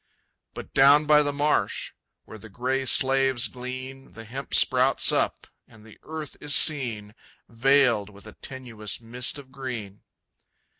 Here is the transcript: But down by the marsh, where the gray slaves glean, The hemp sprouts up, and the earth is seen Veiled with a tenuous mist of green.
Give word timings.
But 0.55 0.73
down 0.73 1.05
by 1.05 1.21
the 1.21 1.31
marsh, 1.31 1.93
where 2.25 2.39
the 2.39 2.49
gray 2.49 2.85
slaves 2.85 3.47
glean, 3.47 4.13
The 4.13 4.23
hemp 4.23 4.55
sprouts 4.55 5.11
up, 5.11 5.45
and 5.67 5.85
the 5.85 5.99
earth 6.01 6.35
is 6.41 6.55
seen 6.55 7.13
Veiled 7.47 8.09
with 8.09 8.25
a 8.25 8.33
tenuous 8.33 8.99
mist 8.99 9.37
of 9.37 9.51
green. 9.51 10.01